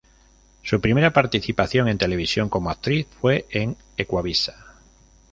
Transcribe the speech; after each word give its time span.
Su 0.63 0.81
primera 0.81 1.13
participación 1.13 1.87
en 1.87 1.99
televisión 1.99 2.49
como 2.49 2.71
actriz 2.71 3.05
fue 3.19 3.45
en 3.51 3.77
Ecuavisa. 3.97 4.79